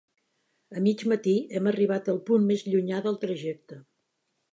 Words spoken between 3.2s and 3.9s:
trajecte.